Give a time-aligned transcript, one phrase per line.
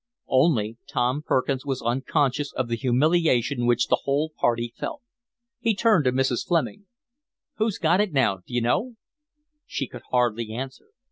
[0.29, 5.03] Only Tom Perkins was unconscious of the humiliation which the whole party felt.
[5.59, 6.43] He turned to Mrs.
[6.43, 6.87] Fleming.
[7.57, 8.95] "Who's got it now, d'you know?"
[9.67, 10.87] She could hardly answer.